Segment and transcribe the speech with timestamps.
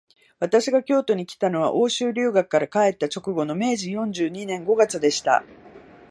[0.39, 5.43] 私が京都にきたのは、欧州留学から帰った直後の明治四十二年五月でした